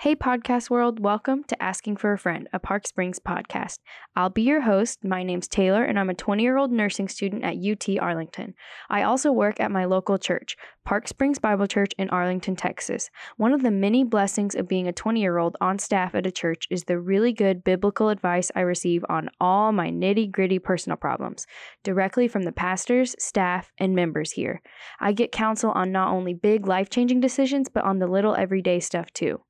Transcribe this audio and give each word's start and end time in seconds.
Hey, 0.00 0.16
podcast 0.16 0.70
world, 0.70 0.98
welcome 0.98 1.44
to 1.44 1.62
Asking 1.62 1.94
for 1.98 2.14
a 2.14 2.18
Friend, 2.18 2.48
a 2.54 2.58
Park 2.58 2.86
Springs 2.86 3.18
podcast. 3.18 3.80
I'll 4.16 4.30
be 4.30 4.40
your 4.40 4.62
host. 4.62 5.04
My 5.04 5.22
name's 5.22 5.46
Taylor, 5.46 5.84
and 5.84 5.98
I'm 5.98 6.08
a 6.08 6.14
20 6.14 6.42
year 6.42 6.56
old 6.56 6.72
nursing 6.72 7.06
student 7.06 7.44
at 7.44 7.58
UT 7.58 7.98
Arlington. 8.00 8.54
I 8.88 9.02
also 9.02 9.30
work 9.30 9.60
at 9.60 9.70
my 9.70 9.84
local 9.84 10.16
church, 10.16 10.56
Park 10.86 11.06
Springs 11.06 11.38
Bible 11.38 11.66
Church 11.66 11.92
in 11.98 12.08
Arlington, 12.08 12.56
Texas. 12.56 13.10
One 13.36 13.52
of 13.52 13.62
the 13.62 13.70
many 13.70 14.02
blessings 14.02 14.54
of 14.54 14.66
being 14.66 14.88
a 14.88 14.92
20 14.94 15.20
year 15.20 15.36
old 15.36 15.58
on 15.60 15.78
staff 15.78 16.14
at 16.14 16.26
a 16.26 16.32
church 16.32 16.66
is 16.70 16.84
the 16.84 16.98
really 16.98 17.34
good 17.34 17.62
biblical 17.62 18.08
advice 18.08 18.50
I 18.56 18.60
receive 18.60 19.04
on 19.10 19.28
all 19.38 19.70
my 19.70 19.90
nitty 19.90 20.32
gritty 20.32 20.58
personal 20.58 20.96
problems, 20.96 21.46
directly 21.84 22.26
from 22.26 22.44
the 22.44 22.52
pastors, 22.52 23.14
staff, 23.18 23.70
and 23.76 23.94
members 23.94 24.32
here. 24.32 24.62
I 24.98 25.12
get 25.12 25.30
counsel 25.30 25.72
on 25.72 25.92
not 25.92 26.10
only 26.10 26.32
big 26.32 26.66
life 26.66 26.88
changing 26.88 27.20
decisions, 27.20 27.68
but 27.68 27.84
on 27.84 27.98
the 27.98 28.06
little 28.06 28.34
everyday 28.34 28.80
stuff 28.80 29.12
too. 29.12 29.42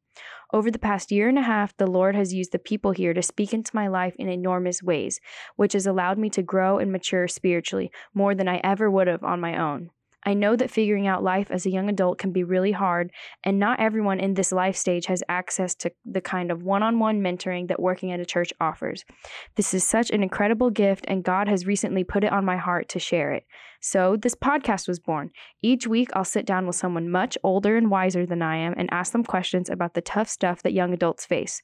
Over 0.52 0.70
the 0.70 0.78
past 0.78 1.12
year 1.12 1.28
and 1.28 1.38
a 1.38 1.42
half, 1.42 1.76
the 1.76 1.86
Lord 1.86 2.16
has 2.16 2.34
used 2.34 2.50
the 2.50 2.58
people 2.58 2.90
here 2.90 3.14
to 3.14 3.22
speak 3.22 3.54
into 3.54 3.70
my 3.74 3.86
life 3.86 4.14
in 4.18 4.28
enormous 4.28 4.82
ways, 4.82 5.20
which 5.54 5.74
has 5.74 5.86
allowed 5.86 6.18
me 6.18 6.28
to 6.30 6.42
grow 6.42 6.78
and 6.78 6.90
mature 6.90 7.28
spiritually 7.28 7.92
more 8.14 8.34
than 8.34 8.48
I 8.48 8.60
ever 8.64 8.90
would 8.90 9.06
have 9.06 9.22
on 9.22 9.40
my 9.40 9.56
own. 9.56 9.90
I 10.30 10.34
know 10.34 10.54
that 10.54 10.70
figuring 10.70 11.08
out 11.08 11.24
life 11.24 11.50
as 11.50 11.66
a 11.66 11.70
young 11.70 11.88
adult 11.88 12.18
can 12.18 12.30
be 12.30 12.44
really 12.44 12.70
hard, 12.70 13.10
and 13.42 13.58
not 13.58 13.80
everyone 13.80 14.20
in 14.20 14.34
this 14.34 14.52
life 14.52 14.76
stage 14.76 15.06
has 15.06 15.24
access 15.28 15.74
to 15.76 15.90
the 16.04 16.20
kind 16.20 16.52
of 16.52 16.62
one 16.62 16.84
on 16.84 17.00
one 17.00 17.20
mentoring 17.20 17.66
that 17.66 17.82
working 17.82 18.12
at 18.12 18.20
a 18.20 18.24
church 18.24 18.52
offers. 18.60 19.04
This 19.56 19.74
is 19.74 19.82
such 19.82 20.08
an 20.12 20.22
incredible 20.22 20.70
gift, 20.70 21.04
and 21.08 21.24
God 21.24 21.48
has 21.48 21.66
recently 21.66 22.04
put 22.04 22.22
it 22.22 22.32
on 22.32 22.44
my 22.44 22.56
heart 22.56 22.88
to 22.90 23.00
share 23.00 23.32
it. 23.32 23.44
So, 23.80 24.16
this 24.16 24.36
podcast 24.36 24.86
was 24.86 25.00
born. 25.00 25.32
Each 25.62 25.88
week, 25.88 26.10
I'll 26.12 26.24
sit 26.24 26.46
down 26.46 26.64
with 26.68 26.76
someone 26.76 27.10
much 27.10 27.36
older 27.42 27.76
and 27.76 27.90
wiser 27.90 28.24
than 28.24 28.40
I 28.40 28.54
am 28.54 28.74
and 28.76 28.88
ask 28.92 29.10
them 29.10 29.24
questions 29.24 29.68
about 29.68 29.94
the 29.94 30.00
tough 30.00 30.28
stuff 30.28 30.62
that 30.62 30.72
young 30.72 30.92
adults 30.92 31.26
face. 31.26 31.60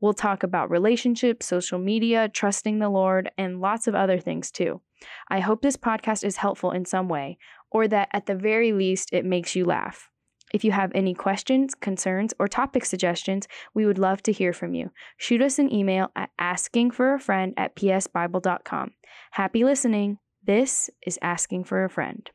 We'll 0.00 0.14
talk 0.14 0.44
about 0.44 0.70
relationships, 0.70 1.46
social 1.46 1.80
media, 1.80 2.28
trusting 2.28 2.78
the 2.78 2.90
Lord, 2.90 3.32
and 3.36 3.60
lots 3.60 3.88
of 3.88 3.96
other 3.96 4.20
things 4.20 4.52
too. 4.52 4.80
I 5.28 5.40
hope 5.40 5.62
this 5.62 5.76
podcast 5.76 6.22
is 6.24 6.36
helpful 6.36 6.70
in 6.70 6.84
some 6.84 7.08
way 7.08 7.38
or 7.76 7.86
that 7.86 8.08
at 8.10 8.24
the 8.24 8.34
very 8.34 8.72
least 8.72 9.10
it 9.12 9.22
makes 9.22 9.54
you 9.54 9.66
laugh. 9.66 10.08
If 10.54 10.64
you 10.64 10.72
have 10.72 10.90
any 10.94 11.12
questions, 11.12 11.74
concerns, 11.74 12.32
or 12.38 12.48
topic 12.48 12.86
suggestions, 12.86 13.46
we 13.74 13.84
would 13.84 13.98
love 13.98 14.22
to 14.22 14.32
hear 14.32 14.54
from 14.54 14.72
you. 14.72 14.92
Shoot 15.18 15.42
us 15.42 15.58
an 15.58 15.70
email 15.70 16.10
at 16.16 16.30
askingforafriend 16.40 17.52
at 17.58 17.76
psbible.com. 17.76 18.92
Happy 19.32 19.62
listening. 19.62 20.16
This 20.42 20.88
is 21.06 21.18
Asking 21.20 21.64
for 21.64 21.84
a 21.84 21.90
Friend. 21.90 22.30